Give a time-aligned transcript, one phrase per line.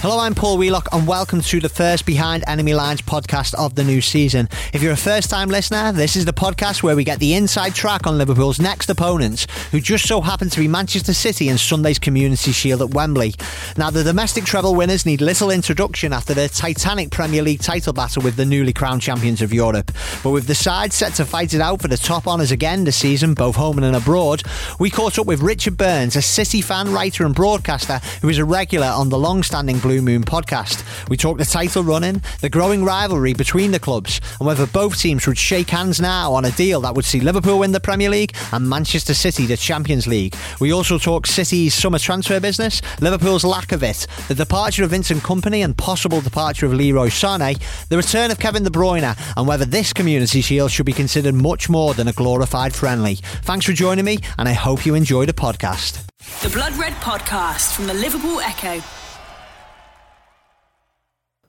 [0.00, 3.82] Hello, I'm Paul Wheelock, and welcome to the first Behind Enemy Lines podcast of the
[3.82, 4.46] new season.
[4.72, 7.74] If you're a first time listener, this is the podcast where we get the inside
[7.74, 11.98] track on Liverpool's next opponents, who just so happen to be Manchester City in Sunday's
[11.98, 13.34] Community Shield at Wembley.
[13.78, 18.22] Now, the domestic treble winners need little introduction after their titanic Premier League title battle
[18.22, 19.90] with the newly crowned champions of Europe.
[20.22, 22.96] But with the side set to fight it out for the top honours again this
[22.96, 24.42] season, both home and abroad,
[24.78, 28.44] we caught up with Richard Burns, a City fan, writer, and broadcaster who is a
[28.44, 30.82] regular on the long standing Blue Moon podcast.
[31.08, 35.28] We talk the title running, the growing rivalry between the clubs, and whether both teams
[35.28, 38.34] would shake hands now on a deal that would see Liverpool win the Premier League
[38.50, 40.34] and Manchester City the Champions League.
[40.58, 45.22] We also talk City's summer transfer business, Liverpool's lack of it, the departure of Vincent
[45.22, 49.64] Kompany and possible departure of Leroy Sané, the return of Kevin De Bruyne, and whether
[49.64, 53.20] this Community Shield should be considered much more than a glorified friendly.
[53.42, 56.04] Thanks for joining me, and I hope you enjoy the podcast.
[56.42, 58.82] The Blood Red podcast from the Liverpool Echo.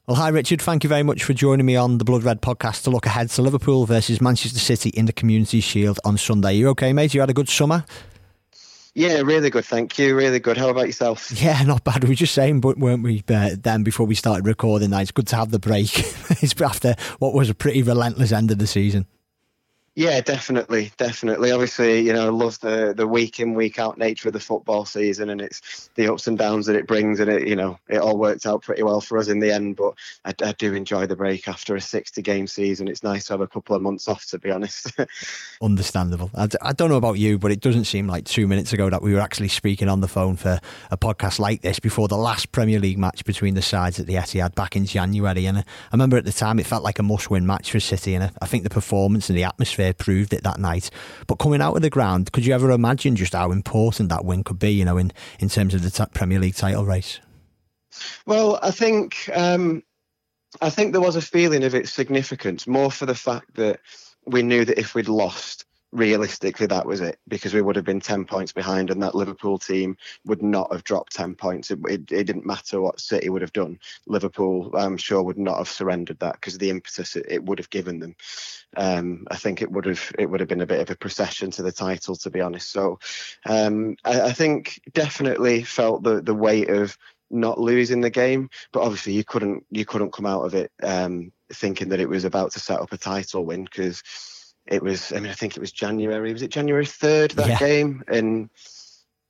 [0.08, 0.62] Well, hi, Richard.
[0.62, 3.30] Thank you very much for joining me on the Blood Red podcast to look ahead
[3.32, 6.54] to Liverpool versus Manchester City in the Community Shield on Sunday.
[6.54, 7.14] You okay, mate?
[7.14, 7.84] You had a good summer?
[8.96, 9.66] Yeah, really good.
[9.66, 10.16] Thank you.
[10.16, 10.56] Really good.
[10.56, 11.30] How about yourself?
[11.44, 12.04] Yeah, not bad.
[12.04, 14.92] We were just saying, but weren't we uh, then before we started recording?
[14.92, 15.90] That it's good to have the break.
[16.42, 19.08] it's after what was a pretty relentless end of the season.
[19.98, 21.52] Yeah, definitely, definitely.
[21.52, 24.86] Obviously, you know, I love the the week in week out nature of the football
[24.86, 27.98] season, and it's the ups and downs that it brings, and it you know it
[27.98, 29.76] all worked out pretty well for us in the end.
[29.76, 32.88] But I, I do enjoy the break after a sixty game season.
[32.88, 34.92] It's nice to have a couple of months off, to be honest.
[35.64, 36.30] Understandable.
[36.36, 39.02] I, I don't know about you, but it doesn't seem like two minutes ago that
[39.02, 40.60] we were actually speaking on the phone for
[40.92, 44.14] a podcast like this before the last Premier League match between the sides at the
[44.14, 45.48] Etihad back in January.
[45.48, 48.14] And I remember at the time it felt like a must win match for City,
[48.14, 50.90] and I think the performance and the atmosphere proved it that night.
[51.28, 54.44] But coming out of the ground, could you ever imagine just how important that win
[54.44, 57.20] could be, you know, in, in terms of the t- Premier League title race?
[58.26, 59.84] Well, I think um,
[60.62, 63.80] I think there was a feeling of its significance more for the fact that
[64.26, 68.00] we knew that if we'd lost, realistically that was it because we would have been
[68.00, 71.72] 10 points behind and that liverpool team would not have dropped 10 points.
[71.72, 73.80] It, it, it didn't matter what city would have done.
[74.06, 77.60] Liverpool i'm sure would not have surrendered that because of the impetus it, it, would
[77.60, 78.16] have given them.
[78.76, 81.52] Um, i think it would have it would have been a bit of a procession
[81.52, 82.72] to the title to be honest.
[82.72, 83.00] So
[83.46, 86.98] um, I, I think definitely felt the the weight of
[87.30, 91.32] not losing the game but obviously you couldn't you couldn't come out of it um,
[91.54, 94.02] thinking that it was about to set up a title win because
[94.68, 97.58] it was I mean I think it was January was it January 3rd that Yeah.
[97.60, 98.04] game?
[98.08, 98.50] And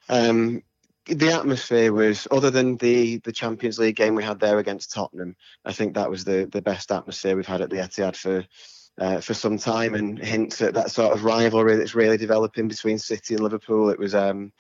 [0.10, 0.64] um
[1.06, 5.36] the atmosphere was other than the the Champions League game we had there against Tottenham
[5.66, 8.46] I think that was the the best atmosphere we've had at the Etihad for
[9.00, 9.94] uh, for some time.
[9.94, 14.00] And hints at that sort of rivalry that's really developing between City and Liverpool it
[14.00, 14.52] was um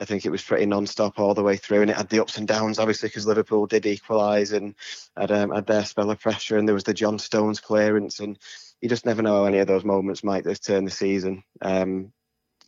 [0.00, 2.38] I think it was pretty non-stop all the way through, and it had the ups
[2.38, 4.76] and downs, obviously, because Liverpool did equalise and
[5.16, 8.38] had, um, had their spell of pressure, and there was the John Stones clearance, and
[8.80, 11.42] you just never know how any of those moments might just turn the season.
[11.62, 12.12] Um,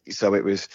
[0.09, 0.69] so it was,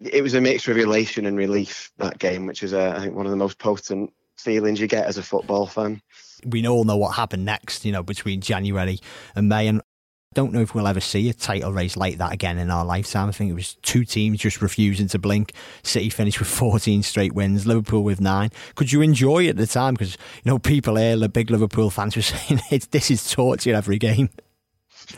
[0.00, 3.14] it was a mixture of elation and relief that game, which is, uh, I think,
[3.14, 6.00] one of the most potent feelings you get as a football fan.
[6.46, 9.00] we all know what happened next, you know, between January
[9.34, 9.66] and May.
[9.66, 9.82] And
[10.38, 13.28] don't know if we'll ever see a title race like that again in our lifetime.
[13.28, 15.52] I think it was two teams just refusing to blink.
[15.82, 18.50] City finished with 14 straight wins, Liverpool with nine.
[18.76, 19.94] Could you enjoy it at the time?
[19.94, 22.60] Because, you know, people here, the big Liverpool fans were saying
[22.92, 24.28] this is torture every game.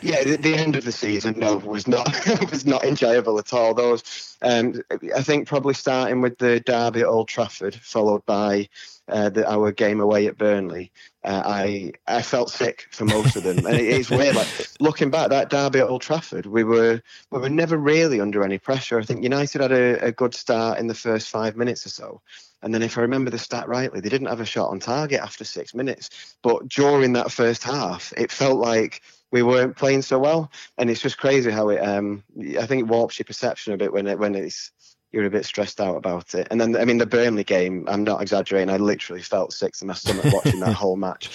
[0.01, 2.07] Yeah, the, the end of the season no was not
[2.51, 3.73] was not enjoyable at all.
[3.73, 4.81] Those, um,
[5.15, 8.69] I think, probably starting with the derby at Old Trafford, followed by
[9.07, 10.91] uh, the, our game away at Burnley.
[11.23, 14.35] Uh, I I felt sick for most of them, and it's weird.
[14.35, 14.47] Like
[14.79, 18.57] looking back, that derby at Old Trafford, we were we were never really under any
[18.57, 18.97] pressure.
[18.97, 22.21] I think United had a, a good start in the first five minutes or so.
[22.63, 25.19] And then, if I remember the stat rightly, they didn't have a shot on target
[25.19, 26.35] after six minutes.
[26.41, 31.01] But during that first half, it felt like we weren't playing so well, and it's
[31.01, 31.79] just crazy how it.
[31.79, 32.23] Um,
[32.59, 34.71] I think it warps your perception a bit when it when it's
[35.11, 36.47] you're a bit stressed out about it.
[36.51, 38.69] And then, I mean, the Burnley game, I'm not exaggerating.
[38.69, 41.29] I literally felt sick to my stomach watching that whole match.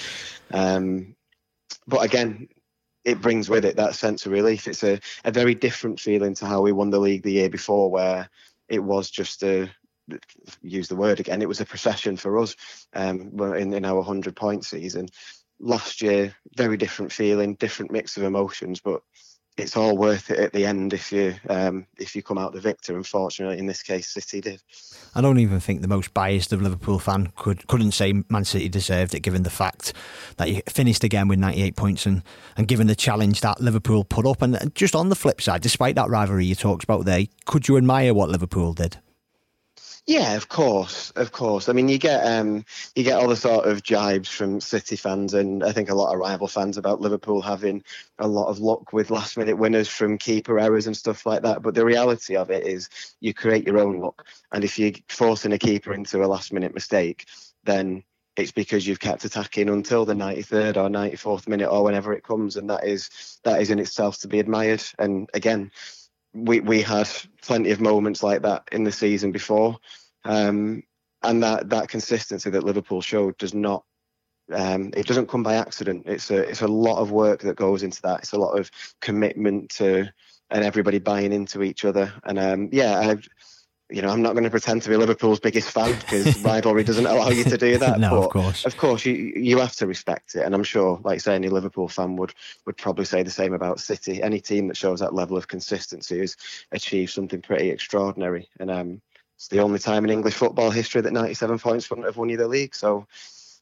[0.50, 1.14] Um,
[1.86, 2.48] but again,
[3.04, 4.66] it brings with it that sense of relief.
[4.66, 7.90] It's a, a very different feeling to how we won the league the year before,
[7.90, 8.28] where
[8.68, 9.70] it was just a
[10.62, 11.42] use the word again.
[11.42, 12.56] It was a procession for us
[12.94, 15.08] um, in, in our hundred point season.
[15.58, 19.02] Last year, very different feeling, different mix of emotions, but
[19.56, 22.60] it's all worth it at the end if you um, if you come out the
[22.60, 22.96] victor.
[22.96, 24.62] Unfortunately, in this case, City did.
[25.14, 28.68] I don't even think the most biased of Liverpool fan could couldn't say Man City
[28.68, 29.94] deserved it, given the fact
[30.36, 32.22] that you finished again with 98 points and
[32.56, 34.42] and given the challenge that Liverpool put up.
[34.42, 37.78] And just on the flip side, despite that rivalry you talked about there, could you
[37.78, 38.98] admire what Liverpool did?
[40.08, 41.68] Yeah, of course, of course.
[41.68, 42.64] I mean, you get um,
[42.94, 46.12] you get all the sort of jibes from City fans, and I think a lot
[46.14, 47.82] of rival fans about Liverpool having
[48.20, 51.60] a lot of luck with last minute winners from keeper errors and stuff like that.
[51.62, 52.88] But the reality of it is,
[53.20, 56.72] you create your own luck, and if you're forcing a keeper into a last minute
[56.72, 57.26] mistake,
[57.64, 58.04] then
[58.36, 62.54] it's because you've kept attacking until the 93rd or 94th minute or whenever it comes,
[62.56, 64.84] and that is that is in itself to be admired.
[65.00, 65.72] And again,
[66.36, 67.08] we we had
[67.42, 69.78] plenty of moments like that in the season before,
[70.24, 70.82] um,
[71.22, 73.84] and that that consistency that Liverpool showed does not.
[74.52, 76.04] Um, it doesn't come by accident.
[76.06, 78.20] It's a it's a lot of work that goes into that.
[78.20, 80.12] It's a lot of commitment to
[80.50, 82.12] and everybody buying into each other.
[82.24, 83.16] And um, yeah, I,
[83.88, 87.06] you know, I'm not going to pretend to be Liverpool's biggest fan because rivalry doesn't
[87.06, 88.00] allow you to do that.
[88.00, 91.00] no, but of course, of course, you you have to respect it, and I'm sure,
[91.04, 92.34] like say, any Liverpool fan would
[92.66, 94.22] would probably say the same about City.
[94.22, 96.36] Any team that shows that level of consistency has
[96.72, 99.00] achieved something pretty extraordinary, and um,
[99.36, 102.36] it's the only time in English football history that 97 points wouldn't have won you
[102.36, 102.74] the league.
[102.74, 103.06] So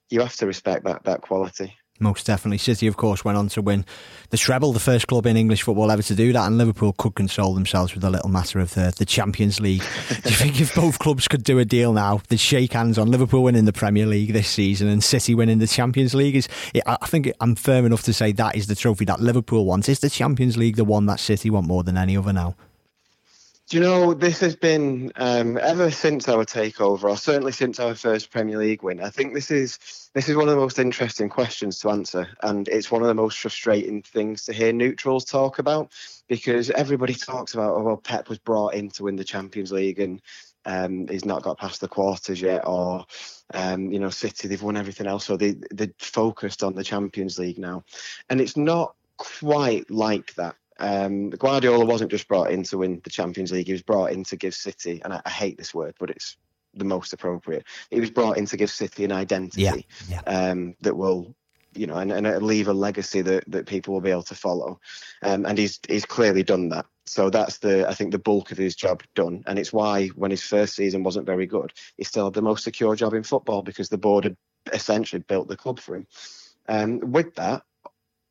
[0.08, 1.76] you have to respect that that quality.
[2.00, 2.58] Most definitely.
[2.58, 3.84] City, of course, went on to win
[4.30, 7.14] the treble, the first club in English football ever to do that, and Liverpool could
[7.14, 9.82] console themselves with a little matter of the, the Champions League.
[10.08, 13.12] do you think if both clubs could do a deal now, they'd shake hands on
[13.12, 16.34] Liverpool winning the Premier League this season and City winning the Champions League?
[16.34, 16.48] Is
[16.84, 19.88] I think I'm firm enough to say that is the trophy that Liverpool wants.
[19.88, 22.56] Is the Champions League the one that City want more than any other now?
[23.66, 27.94] Do you know, this has been um, ever since our takeover, or certainly since our
[27.94, 29.00] first Premier League win.
[29.00, 29.78] I think this is
[30.12, 33.14] this is one of the most interesting questions to answer, and it's one of the
[33.14, 35.92] most frustrating things to hear neutrals talk about
[36.28, 39.98] because everybody talks about, oh, well, Pep was brought in to win the Champions League
[39.98, 40.20] and
[40.66, 43.06] um, he's not got past the quarters yet, or
[43.54, 47.38] um, you know, City they've won everything else, so they they're focused on the Champions
[47.38, 47.82] League now,
[48.28, 53.10] and it's not quite like that um, Guardiola wasn't just brought in to win the
[53.10, 55.94] Champions League; he was brought in to give City, and I, I hate this word,
[55.98, 56.36] but it's
[56.74, 57.64] the most appropriate.
[57.90, 59.74] He was brought in to give City an identity yeah,
[60.08, 60.20] yeah.
[60.26, 61.34] Um, that will,
[61.74, 64.80] you know, and, and leave a legacy that, that people will be able to follow.
[65.22, 66.86] Um, and he's he's clearly done that.
[67.06, 70.30] So that's the I think the bulk of his job done, and it's why when
[70.30, 73.62] his first season wasn't very good, he still had the most secure job in football
[73.62, 74.36] because the board had
[74.72, 76.06] essentially built the club for him.
[76.68, 77.62] Um, with that,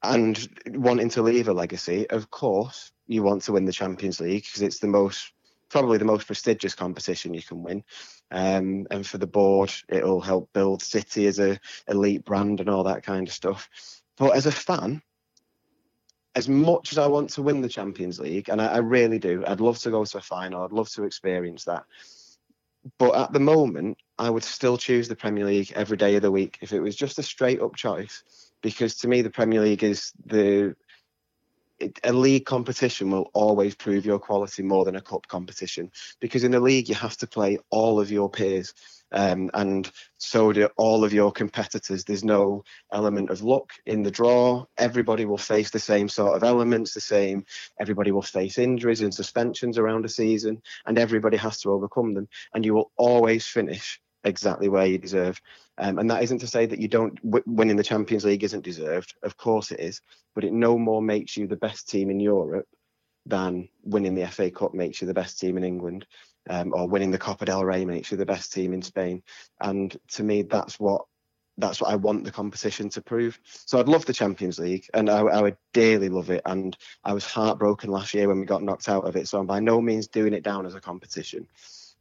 [0.03, 4.43] and wanting to leave a legacy, of course, you want to win the Champions League
[4.43, 5.31] because it's the most,
[5.69, 7.83] probably the most prestigious competition you can win.
[8.29, 12.83] Um, and for the board, it'll help build City as a elite brand and all
[12.83, 13.69] that kind of stuff.
[14.17, 15.01] But as a fan,
[16.35, 19.43] as much as I want to win the Champions League, and I, I really do,
[19.47, 20.63] I'd love to go to a final.
[20.63, 21.85] I'd love to experience that.
[22.97, 26.31] But at the moment, I would still choose the Premier League every day of the
[26.31, 29.83] week if it was just a straight up choice because to me the Premier League
[29.83, 30.75] is the
[32.03, 36.51] a league competition will always prove your quality more than a cup competition because in
[36.51, 38.73] the league you have to play all of your peers
[39.13, 42.03] um, and so do all of your competitors.
[42.03, 44.65] There's no element of luck in the draw.
[44.77, 47.45] Everybody will face the same sort of elements, the same.
[47.79, 52.27] Everybody will face injuries and suspensions around a season, and everybody has to overcome them.
[52.55, 55.41] And you will always finish exactly where you deserve.
[55.77, 58.63] Um, and that isn't to say that you don't w- winning the Champions League isn't
[58.63, 59.15] deserved.
[59.23, 60.01] Of course it is,
[60.35, 62.67] but it no more makes you the best team in Europe
[63.25, 66.05] than winning the FA Cup makes you the best team in England,
[66.49, 69.23] um, or winning the Copa del Rey makes you the best team in Spain.
[69.61, 71.05] And to me, that's what
[71.57, 73.39] that's what I want the competition to prove.
[73.43, 76.41] So I'd love the Champions League, and I, I, would dearly love it.
[76.45, 79.27] And I was heartbroken last year when we got knocked out of it.
[79.27, 81.47] So I'm by no means doing it down as a competition,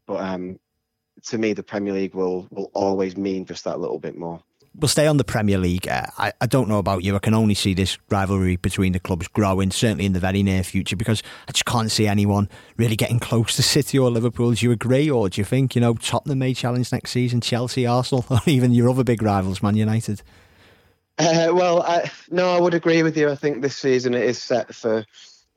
[0.06, 0.58] but um,
[1.24, 4.42] to me, the Premier League will will always mean just that little bit more.
[4.74, 5.86] We'll stay on the Premier League.
[5.86, 7.14] Uh, I, I don't know about you.
[7.14, 10.62] I can only see this rivalry between the clubs growing, certainly in the very near
[10.62, 14.52] future, because I just can't see anyone really getting close to City or Liverpool.
[14.52, 17.86] Do you agree, or do you think you know Tottenham may challenge next season, Chelsea,
[17.86, 20.22] Arsenal, or even your other big rivals, Man United?
[21.18, 23.28] Uh, well, I, no, I would agree with you.
[23.28, 25.04] I think this season it is set for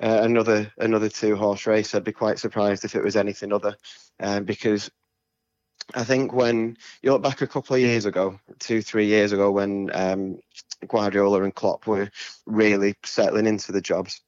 [0.03, 1.95] uh, another another two horse race.
[1.95, 3.77] I'd be quite surprised if it was anything other,
[4.19, 4.91] um, because
[5.93, 9.51] I think when you look back a couple of years ago, two, three years ago,
[9.51, 10.39] when um,
[10.87, 12.09] Guardiola and Klopp were
[12.45, 14.21] really settling into the jobs,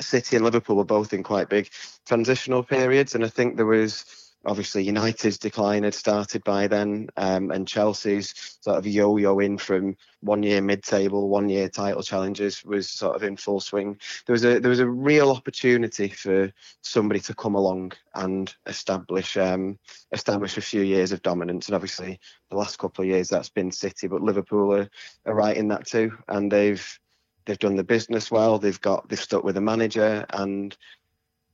[0.00, 1.68] City and Liverpool were both in quite big
[2.06, 7.50] transitional periods, and I think there was obviously United's decline had started by then, um,
[7.50, 13.16] and Chelsea's sort of yo-yoing from one year mid-table, one year title challenges was sort
[13.16, 13.98] of in full swing.
[14.26, 16.52] There was a there was a real opportunity for
[16.82, 19.78] somebody to come along and establish um,
[20.12, 23.70] establish a few years of dominance, and obviously the last couple of years that's been
[23.70, 24.88] City, but Liverpool are,
[25.26, 26.98] are right in that too, and they've
[27.44, 28.58] they've done the business well.
[28.58, 30.76] They've got they've stuck with the manager, and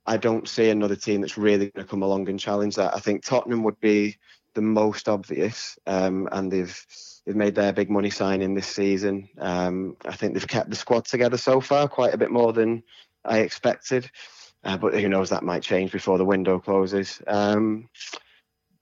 [0.07, 2.95] I don't see another team that's really going to come along and challenge that.
[2.95, 4.17] I think Tottenham would be
[4.55, 6.87] the most obvious, um, and they've
[7.25, 9.29] they've made their big money signing this season.
[9.39, 12.83] Um, I think they've kept the squad together so far quite a bit more than
[13.25, 14.11] I expected,
[14.63, 17.21] uh, but who knows that might change before the window closes.
[17.27, 17.89] Um,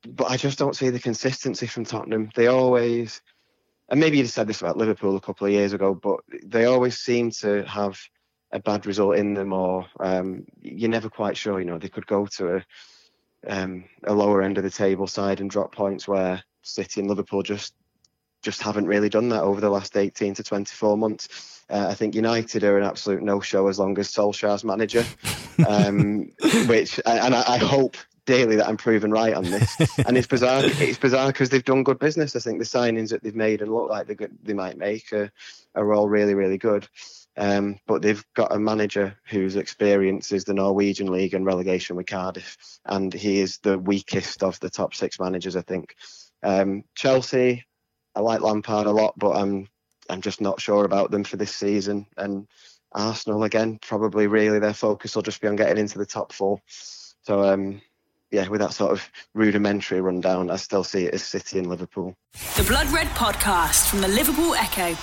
[0.06, 2.30] but I just don't see the consistency from Tottenham.
[2.34, 3.22] They always,
[3.88, 6.98] and maybe you said this about Liverpool a couple of years ago, but they always
[6.98, 8.00] seem to have
[8.52, 11.58] a bad result in them, or um, you're never quite sure.
[11.58, 12.64] You know, they could go to a
[13.46, 17.42] um, a lower end of the table side and drop points where City and Liverpool
[17.42, 17.74] just
[18.42, 21.62] just haven't really done that over the last 18 to 24 months.
[21.70, 25.04] Uh, I think United are an absolute no-show as long as Solskjaer's manager,
[25.68, 26.28] um,
[26.66, 29.76] which and I, I, hope daily that I'm proven right on this.
[30.06, 30.62] and it's bizarre.
[30.64, 32.34] It's bizarre because they've done good business.
[32.34, 35.30] I think the signings that they've made and look like they they might make are,
[35.76, 36.88] are all really really good.
[37.36, 42.06] Um, but they've got a manager whose experience is the Norwegian League and relegation with
[42.06, 45.94] Cardiff, and he is the weakest of the top six managers, I think.
[46.42, 47.64] Um, Chelsea,
[48.14, 49.68] I like Lampard a lot, but I'm
[50.10, 52.06] I'm just not sure about them for this season.
[52.16, 52.46] And
[52.92, 56.60] Arsenal again, probably really their focus will just be on getting into the top four.
[57.22, 57.80] So um,
[58.30, 62.14] yeah, with that sort of rudimentary rundown, I still see it as City and Liverpool.
[62.56, 64.96] The Blood Red Podcast from the Liverpool Echo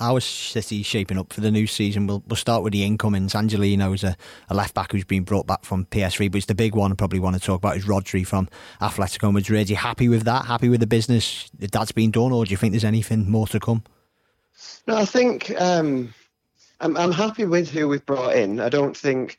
[0.00, 2.06] is City shaping up for the new season?
[2.06, 3.34] We'll, we'll start with the incomings.
[3.34, 4.16] Angelino is a,
[4.48, 6.94] a left back who's been brought back from PSV, but it's the big one I
[6.94, 8.48] probably want to talk about is Rodri from
[8.80, 9.68] Atletico Madrid.
[9.68, 10.46] Are you happy with that?
[10.46, 13.60] Happy with the business that's been done, or do you think there's anything more to
[13.60, 13.82] come?
[14.86, 16.14] No, I think um,
[16.80, 18.60] I'm, I'm happy with who we've brought in.
[18.60, 19.36] I don't think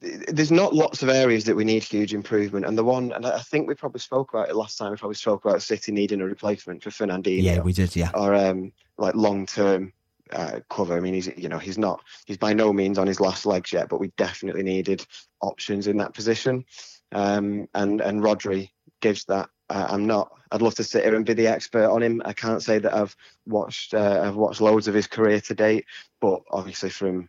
[0.00, 3.40] there's not lots of areas that we need huge improvement, and the one, and I
[3.40, 4.92] think we probably spoke about it last time.
[4.92, 7.42] We probably spoke about City needing a replacement for Fernandinho.
[7.42, 7.94] Yeah, we did.
[7.96, 9.92] Yeah, or um, like long term
[10.32, 10.96] uh, cover.
[10.96, 13.72] I mean, he's you know he's not he's by no means on his last legs
[13.72, 15.04] yet, but we definitely needed
[15.40, 16.64] options in that position.
[17.12, 19.48] Um, and and Rodri gives that.
[19.70, 20.32] Uh, I'm not.
[20.52, 22.22] I'd love to sit here and be the expert on him.
[22.24, 25.86] I can't say that I've watched uh, I've watched loads of his career to date,
[26.20, 27.28] but obviously from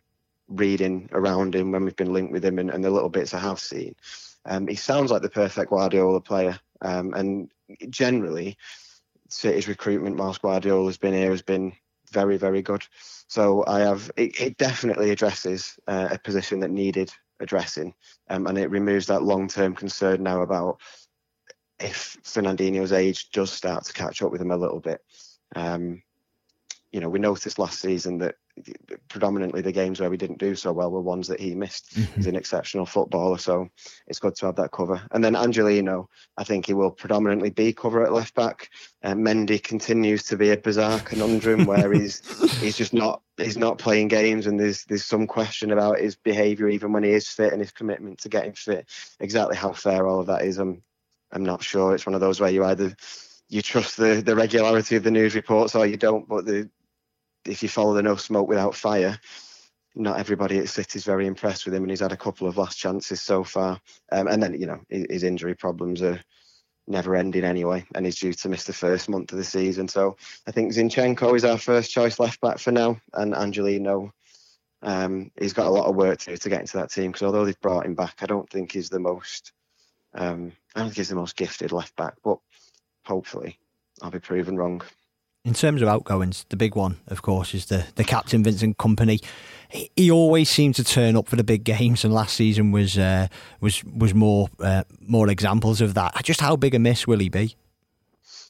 [0.49, 3.39] reading around him when we've been linked with him and, and the little bits I
[3.39, 3.95] have seen.
[4.45, 6.59] Um, he sounds like the perfect Guardiola player.
[6.81, 7.51] Um, and
[7.89, 8.57] generally,
[9.29, 11.73] City's recruitment whilst Guardiola's been here has been
[12.11, 12.83] very, very good.
[13.27, 17.93] So I have it, it definitely addresses uh, a position that needed addressing,
[18.29, 20.81] um, and it removes that long-term concern now about
[21.79, 25.01] if Fernandinho's age does start to catch up with him a little bit.
[25.55, 26.01] Um,
[26.91, 28.35] you know, we noticed last season that
[29.07, 31.95] predominantly the games where we didn't do so well were ones that he missed.
[31.95, 32.15] Mm-hmm.
[32.15, 33.69] He's an exceptional footballer, so
[34.07, 35.01] it's good to have that cover.
[35.11, 38.69] And then Angelino, I think he will predominantly be cover at left back.
[39.03, 42.21] Uh, Mendy continues to be a bizarre conundrum where he's
[42.59, 46.67] he's just not he's not playing games, and there's there's some question about his behaviour
[46.67, 48.87] even when he is fit and his commitment to getting fit.
[49.19, 50.81] Exactly how fair all of that is, I'm
[51.31, 51.93] I'm not sure.
[51.93, 52.95] It's one of those where you either
[53.49, 56.69] you trust the, the regularity of the news reports or you don't, but the
[57.49, 59.19] if you follow the no smoke without fire,
[59.95, 62.57] not everybody at City is very impressed with him, and he's had a couple of
[62.57, 63.79] last chances so far.
[64.11, 66.19] Um, and then you know his, injury problems are
[66.87, 69.87] never ending anyway, and he's due to miss the first month of the season.
[69.87, 74.13] So I think Zinchenko is our first choice left back for now, and Angelino.
[74.81, 77.23] Um, he's got a lot of work to do to get into that team because
[77.23, 79.51] although they've brought him back, I don't think he's the most.
[80.13, 82.39] Um, I don't think he's the most gifted left back, but
[83.03, 83.59] hopefully
[84.01, 84.81] I'll be proven wrong.
[85.49, 89.19] In terms of outgoings, the big one, of course, is the, the captain Vincent Kompany.
[89.67, 92.99] He, he always seemed to turn up for the big games, and last season was
[92.99, 93.29] uh,
[93.59, 96.23] was was more uh, more examples of that.
[96.23, 97.55] Just how big a miss will he be?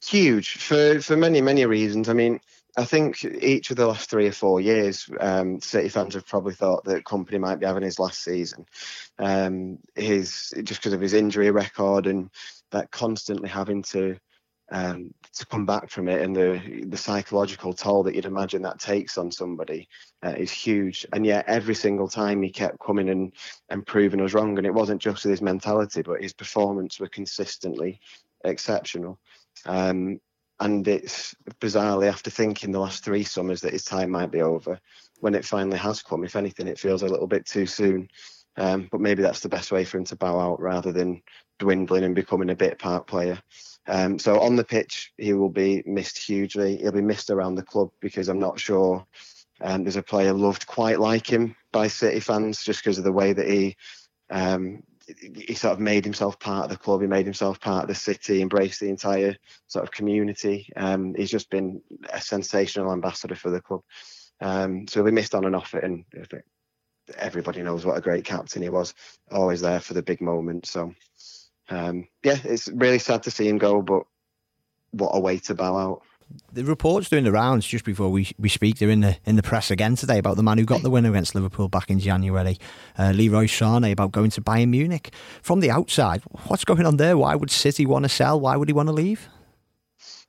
[0.04, 2.10] Huge for for many many reasons.
[2.10, 2.38] I mean,
[2.76, 6.52] I think each of the last three or four years, um, City fans have probably
[6.52, 8.66] thought that Kompany might be having his last season.
[9.18, 12.28] Um, his just because of his injury record and
[12.72, 14.18] that constantly having to
[14.70, 18.78] um, to come back from it and the the psychological toll that you'd imagine that
[18.78, 19.88] takes on somebody
[20.24, 21.06] uh, is huge.
[21.12, 23.32] And yet every single time he kept coming and
[23.68, 24.56] and proving us wrong.
[24.58, 28.00] And it wasn't just with his mentality, but his performance were consistently
[28.44, 29.18] exceptional.
[29.66, 30.20] Um,
[30.60, 34.78] and it's bizarrely after thinking the last three summers that his time might be over,
[35.20, 36.22] when it finally has come.
[36.22, 38.08] If anything, it feels a little bit too soon.
[38.56, 41.22] Um, but maybe that's the best way for him to bow out rather than
[41.58, 43.40] dwindling and becoming a bit part player.
[43.86, 46.76] Um, so on the pitch, he will be missed hugely.
[46.76, 49.04] He'll be missed around the club because I'm not sure
[49.60, 53.12] um, there's a player loved quite like him by City fans just because of the
[53.12, 53.76] way that he
[54.30, 54.82] um,
[55.34, 57.00] he sort of made himself part of the club.
[57.00, 60.68] He made himself part of the city, embraced the entire sort of community.
[60.76, 61.82] Um, he's just been
[62.12, 63.82] a sensational ambassador for the club.
[64.40, 66.04] Um, so we missed on and off it, and
[67.16, 68.94] everybody knows what a great captain he was.
[69.30, 70.70] Always there for the big moments.
[70.70, 70.94] So
[71.70, 74.02] um, yeah, it's really sad to see him go, but
[74.90, 76.02] what a way to bow out.
[76.52, 79.42] The reports doing the rounds just before we we speak, they're in the in the
[79.42, 82.56] press again today about the man who got the win against Liverpool back in January,
[82.98, 85.12] uh, Leroy Sané, about going to Bayern Munich.
[85.42, 87.16] From the outside, what's going on there?
[87.16, 88.38] Why would City want to sell?
[88.38, 89.28] Why would he want to leave?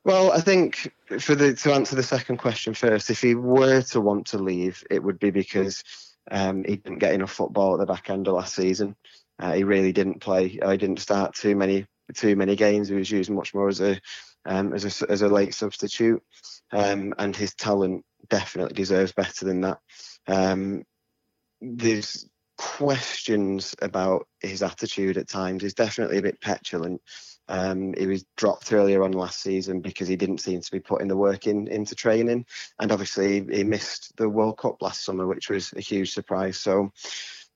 [0.04, 4.00] Well, I think for the to answer the second question first, if he were to
[4.00, 5.84] want to leave, it would be because
[6.30, 8.96] um, he didn't get enough football at the back end of last season.
[9.42, 10.46] Uh, he really didn't play.
[10.46, 11.84] He didn't start too many
[12.14, 12.88] too many games.
[12.88, 14.00] He was used much more as a
[14.46, 16.22] um, as a as a late substitute,
[16.70, 19.78] um, and his talent definitely deserves better than that.
[20.28, 20.84] Um,
[21.60, 25.62] there's questions about his attitude at times.
[25.62, 27.02] He's definitely a bit petulant.
[27.48, 31.08] Um, he was dropped earlier on last season because he didn't seem to be putting
[31.08, 32.46] the work in into training,
[32.78, 36.60] and obviously he missed the World Cup last summer, which was a huge surprise.
[36.60, 36.92] So,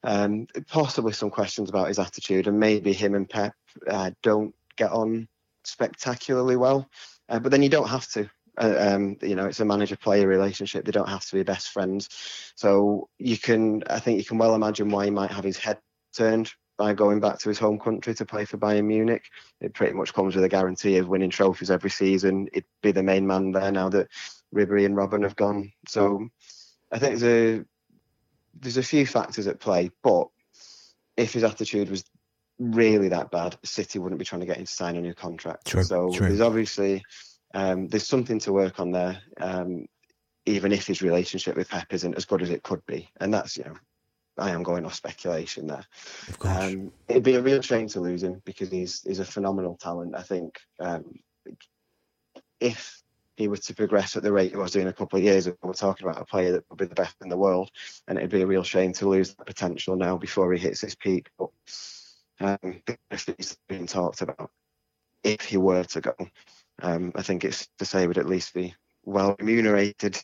[0.05, 3.55] um, possibly some questions about his attitude, and maybe him and Pep
[3.89, 5.29] uh, don't get on
[5.65, 6.89] spectacularly well.
[7.29, 8.29] Uh, but then you don't have to.
[8.59, 10.85] Uh, um, you know, it's a manager-player relationship.
[10.85, 12.09] They don't have to be best friends.
[12.55, 15.79] So you can, I think, you can well imagine why he might have his head
[16.17, 19.25] turned by going back to his home country to play for Bayern Munich.
[19.61, 22.49] It pretty much comes with a guarantee of winning trophies every season.
[22.53, 24.09] He'd be the main man there now that
[24.55, 25.73] Ribery and Robben have gone.
[25.89, 26.29] So
[26.93, 27.65] I think there's a
[28.61, 30.29] there's a few factors at play, but
[31.17, 32.05] if his attitude was
[32.59, 35.67] really that bad, City wouldn't be trying to get him to sign a new contract.
[35.67, 36.29] True, so true.
[36.29, 37.03] there's obviously
[37.55, 39.21] um, there's something to work on there.
[39.41, 39.87] Um,
[40.49, 43.57] even if his relationship with Pep isn't as good as it could be, and that's
[43.57, 43.75] you know
[44.39, 45.85] I am going off speculation there.
[46.29, 46.57] Of course.
[46.57, 50.15] Um, it'd be a real shame to lose him because he's he's a phenomenal talent.
[50.15, 51.19] I think um,
[52.61, 53.03] if
[53.37, 55.57] he was to progress at the rate he was doing a couple of years ago,
[55.63, 57.71] we're talking about a player that would be the best in the world,
[58.09, 60.95] and it'd be a real shame to lose that potential now before he hits his
[60.95, 61.29] peak.
[61.39, 61.51] But
[62.41, 64.51] um, he's being talked about
[65.23, 66.15] if he were to go,
[66.83, 70.21] um, I think it's to say would at least be well remunerated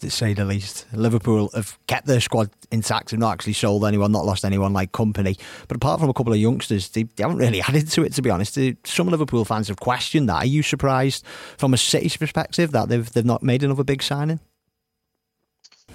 [0.00, 0.86] to say the least.
[0.92, 4.92] Liverpool have kept their squad intact and not actually sold anyone, not lost anyone like
[4.92, 5.38] Kompany.
[5.68, 8.22] But apart from a couple of youngsters, they, they haven't really added to it, to
[8.22, 8.58] be honest.
[8.84, 10.36] Some Liverpool fans have questioned that.
[10.36, 11.24] Are you surprised
[11.56, 14.40] from a City's perspective that they've, they've not made another big signing?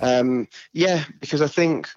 [0.02, 1.88] Um, yeah, because I think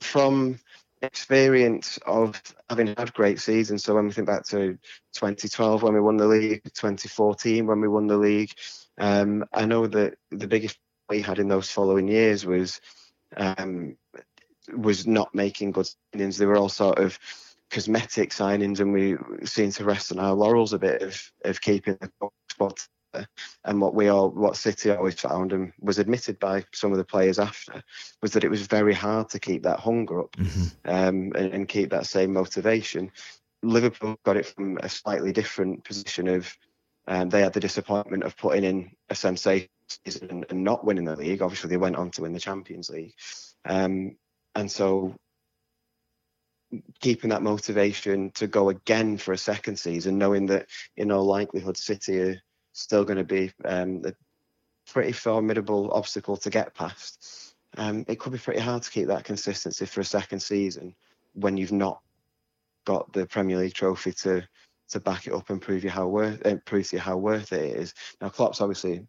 [0.00, 0.58] from
[1.02, 4.78] experience of having had great seasons, so when we think back to
[5.12, 8.52] 2012 when we won the league, 2014 when we won the league,
[8.98, 12.80] um, I know that the biggest we had in those following years was
[13.36, 13.96] um,
[14.74, 16.38] was not making good signings.
[16.38, 17.18] They were all sort of
[17.70, 21.98] cosmetic signings, and we seemed to rest on our laurels a bit of of keeping
[22.00, 22.10] the
[22.50, 22.74] squad.
[23.64, 27.04] And what we all, what City always found, and was admitted by some of the
[27.04, 27.82] players after,
[28.20, 30.66] was that it was very hard to keep that hunger up mm-hmm.
[30.84, 33.10] um, and, and keep that same motivation.
[33.62, 36.54] Liverpool got it from a slightly different position of
[37.06, 41.16] um, they had the disappointment of putting in a sensation season and not winning the
[41.16, 41.42] league.
[41.42, 43.14] Obviously, they went on to win the Champions League,
[43.64, 44.16] um,
[44.54, 45.14] and so
[47.00, 50.66] keeping that motivation to go again for a second season, knowing that
[50.96, 52.42] in all likelihood City are
[52.72, 54.12] still going to be um, a
[54.90, 57.54] pretty formidable obstacle to get past.
[57.76, 60.94] Um, it could be pretty hard to keep that consistency for a second season
[61.34, 62.00] when you've not
[62.84, 64.42] got the Premier League trophy to
[64.90, 67.52] to back it up and prove you how worth uh, prove to you how worth
[67.52, 67.94] it is.
[68.20, 69.06] Now Klopp's obviously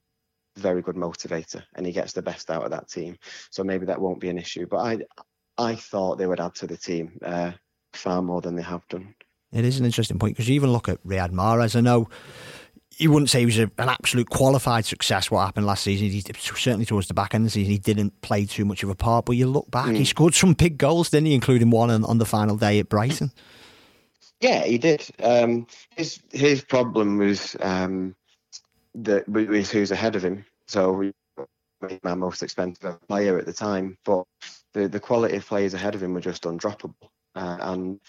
[0.57, 3.17] very good motivator and he gets the best out of that team.
[3.51, 4.65] So maybe that won't be an issue.
[4.65, 4.99] But I
[5.57, 7.51] I thought they would add to the team uh,
[7.93, 9.15] far more than they have done.
[9.51, 11.75] It is an interesting point because you even look at Riyad Mahrez.
[11.75, 12.09] I know
[12.97, 15.29] you wouldn't say he was a, an absolute qualified success.
[15.29, 18.21] What happened last season, he, certainly towards the back end of the season, he didn't
[18.21, 19.25] play too much of a part.
[19.25, 19.97] But you look back, mm.
[19.97, 21.33] he scored some big goals, didn't he?
[21.33, 23.31] Including one on, on the final day at Brighton.
[24.39, 25.07] Yeah, he did.
[25.21, 28.15] Um, his his problem was um,
[28.95, 30.45] that was who's ahead of him.
[30.67, 31.11] So
[32.03, 34.25] my most expensive player at the time, but
[34.73, 37.99] the the quality of players ahead of him were just undroppable, uh, and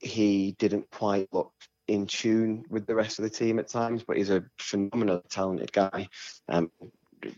[0.00, 1.52] he didn't quite look
[1.88, 4.04] in tune with the rest of the team at times.
[4.04, 6.08] But he's a phenomenal talented guy.
[6.48, 6.70] Um,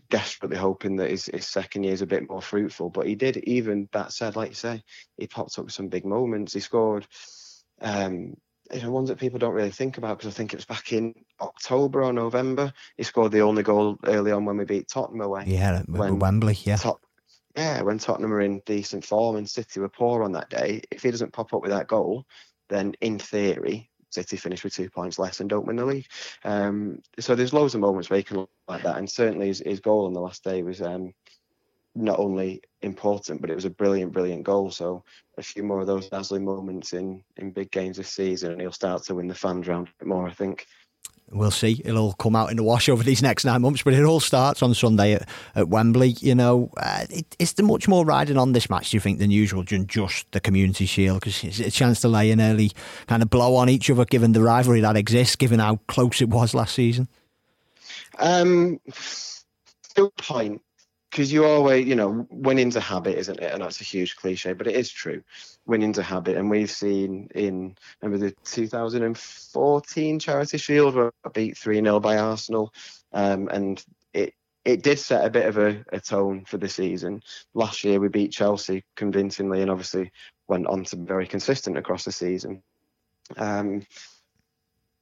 [0.09, 2.89] desperately hoping that his, his second year is a bit more fruitful.
[2.89, 3.37] But he did.
[3.37, 4.83] Even that said, like you say,
[5.17, 6.53] he popped up with some big moments.
[6.53, 7.07] He scored.
[7.81, 8.35] Um,
[8.73, 10.93] you know, ones that people don't really think about because I think it was back
[10.93, 12.71] in October or November.
[12.95, 15.43] He scored the only goal early on when we beat Tottenham away.
[15.45, 16.57] Yeah, when Wembley.
[16.63, 16.77] Yeah.
[17.57, 21.03] Yeah, when Tottenham were in decent form and City were poor on that day, if
[21.03, 22.25] he doesn't pop up with that goal,
[22.69, 26.07] then in theory City finish with two points less and don't win the league.
[26.43, 29.59] Um, so there's loads of moments where you can look like that, and certainly his,
[29.59, 31.13] his goal on the last day was um,
[31.95, 34.71] not only important, but it was a brilliant, brilliant goal.
[34.71, 35.03] So
[35.37, 38.71] a few more of those dazzling moments in in big games this season, and he'll
[38.71, 40.67] start to win the fans round a bit more, I think
[41.31, 41.81] we'll see.
[41.83, 44.19] It'll all come out in the wash over these next nine months, but it all
[44.19, 46.15] starts on Sunday at, at Wembley.
[46.19, 49.19] You know, uh, it, is there much more riding on this match, do you think,
[49.19, 51.21] than usual than just the Community Shield?
[51.21, 52.71] Because it's a chance to lay an early
[53.07, 56.29] kind of blow on each other, given the rivalry that exists, given how close it
[56.29, 57.07] was last season.
[58.19, 60.61] Um, still point
[61.11, 63.51] because you always, you know, winning's a habit, isn't it?
[63.51, 65.21] And that's a huge cliche, but it is true.
[65.65, 71.57] Winning's a habit, and we've seen in remember the 2014 Charity Shield where I beat
[71.57, 72.73] three 0 by Arsenal,
[73.11, 77.21] um, and it it did set a bit of a, a, tone for the season.
[77.53, 80.11] Last year we beat Chelsea convincingly, and obviously
[80.47, 82.63] went on to be very consistent across the season.
[83.37, 83.85] Um,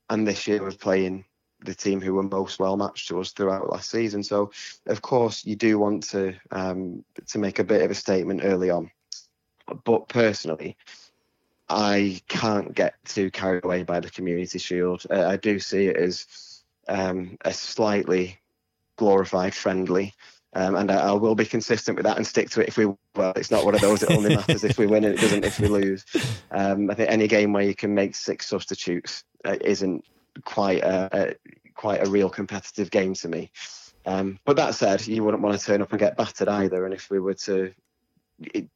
[0.10, 1.26] and this year we're playing
[1.62, 4.24] the team who were most well matched to us throughout last season.
[4.24, 4.52] So,
[4.88, 8.69] of course, you do want to um, to make a bit of a statement early
[8.69, 8.91] on.
[9.84, 10.78] But personally,
[11.69, 15.04] I can't get too carried away by the Community Shield.
[15.10, 16.26] Uh, I do see it as
[16.88, 18.39] um, a slightly
[18.95, 20.13] glorified friendly.
[20.54, 22.88] Um, and I, I, will be consistent with that and stick to it if we
[23.13, 25.45] well it's not one of those it only matters if we win and it doesn't
[25.45, 26.04] if we lose
[26.50, 30.04] um, I think any game where you can make six substitutes uh, isn't
[30.44, 31.36] quite a, a
[31.74, 33.52] quite a real competitive game to me.
[34.06, 36.86] Um, but that said, you wouldn't want to turn up and get battered either.
[36.86, 37.74] And if we were to,
[38.39, 38.70] it,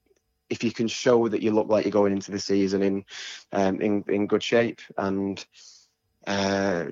[0.50, 3.06] if you can show that you look like you're going into the season in
[3.52, 5.44] um, in in good shape, and
[6.28, 6.86] uh,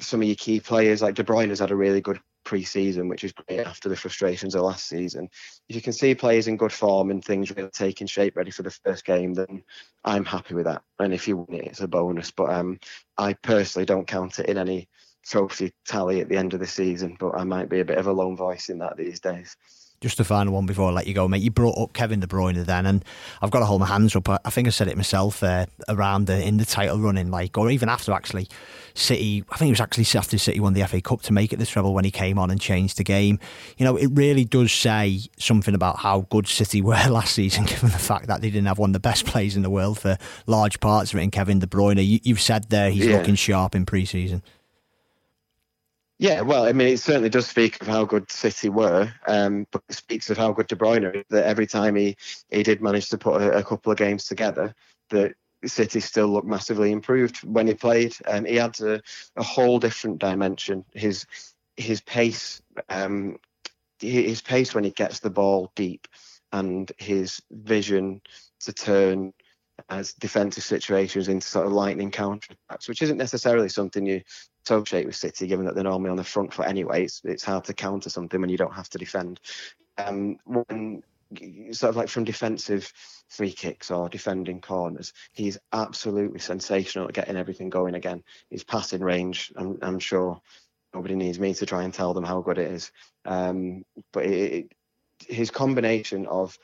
[0.00, 3.24] some of your key players like De Bruyne has had a really good pre-season, which
[3.24, 5.28] is great after the frustrations of last season.
[5.68, 8.62] If you can see players in good form and things really taking shape, ready for
[8.62, 9.62] the first game, then
[10.02, 10.80] I'm happy with that.
[10.98, 12.30] And if you win it, it's a bonus.
[12.30, 12.80] But um,
[13.18, 14.88] I personally don't count it in any
[15.26, 17.18] trophy tally at the end of the season.
[17.20, 19.54] But I might be a bit of a lone voice in that these days
[20.00, 21.42] just a final one before I let you go, mate.
[21.42, 23.04] You brought up Kevin De Bruyne then, and
[23.42, 24.28] I've got to hold my hands up.
[24.28, 27.70] I think I said it myself uh, around the, in the title running, like, or
[27.70, 28.48] even after actually
[28.94, 29.44] City.
[29.50, 31.66] I think it was actually after City won the FA Cup to make it the
[31.66, 33.40] treble when he came on and changed the game.
[33.76, 37.90] You know, it really does say something about how good City were last season, given
[37.90, 40.16] the fact that they didn't have one of the best players in the world for
[40.46, 41.98] large parts of it in Kevin De Bruyne.
[42.24, 43.18] You, have said there he's yeah.
[43.18, 44.42] looking sharp in pre-season.
[46.20, 49.82] Yeah, well, I mean, it certainly does speak of how good City were, um, but
[49.88, 51.24] it speaks of how good De Bruyne is.
[51.30, 52.16] That every time he,
[52.50, 54.74] he did manage to put a, a couple of games together,
[55.10, 58.16] that City still looked massively improved when he played.
[58.26, 59.00] Um, he adds a,
[59.36, 60.84] a whole different dimension.
[60.92, 61.24] His
[61.76, 63.38] his pace, um,
[64.00, 66.08] his pace when he gets the ball deep,
[66.52, 68.20] and his vision
[68.60, 69.32] to turn
[69.88, 74.22] as defensive situations into sort of lightning counter attacks, which isn't necessarily something you
[74.66, 77.04] associate with City, given that they're normally on the front foot anyway.
[77.04, 79.40] It's, it's hard to counter something when you don't have to defend.
[79.96, 81.02] Um, when
[81.72, 82.92] sort of like from defensive
[83.28, 88.22] free kicks or defending corners, he's absolutely sensational at getting everything going again.
[88.50, 90.40] His passing range, I'm, I'm sure
[90.94, 92.92] nobody needs me to try and tell them how good it is.
[93.24, 94.72] Um, but it, it,
[95.26, 96.58] his combination of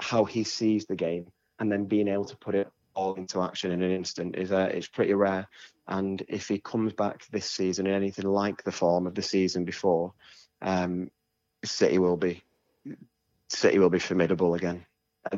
[0.00, 1.26] how he sees the game
[1.62, 4.68] and then being able to put it all into action in an instant is uh,
[4.74, 5.46] it's pretty rare.
[5.86, 9.64] And if he comes back this season in anything like the form of the season
[9.64, 10.12] before,
[10.60, 11.08] um,
[11.64, 12.42] City will be
[13.48, 14.84] City will be formidable again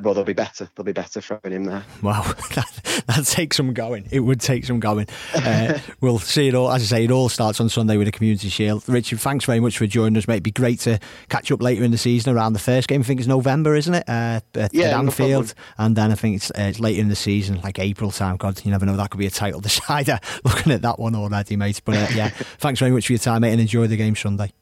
[0.01, 0.69] well, they'll be better.
[0.75, 1.85] They'll be better throwing him there.
[2.03, 2.23] Wow,
[2.55, 4.09] that, that takes some going.
[4.11, 5.07] It would take some going.
[5.35, 6.73] Uh, we'll see it all.
[6.73, 8.89] As I say, it all starts on Sunday with the Community Shield.
[8.89, 10.37] Richard, thanks very much for joining us, mate.
[10.37, 13.03] It'd be great to catch up later in the season around the first game.
[13.03, 14.09] I think it's November, isn't it?
[14.09, 15.55] Uh, at, yeah, at Anfield.
[15.79, 18.37] No and then I think it's, uh, it's later in the season, like April time.
[18.37, 18.97] God, you never know.
[18.97, 20.19] That could be a title decider.
[20.45, 21.83] Looking at that one already, mate.
[21.85, 24.53] But uh, yeah, thanks very much for your time, mate, and enjoy the game Sunday.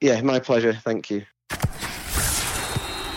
[0.00, 0.72] Yeah, my pleasure.
[0.72, 1.24] Thank you.